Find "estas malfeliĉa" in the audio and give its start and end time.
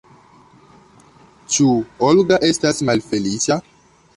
2.51-3.63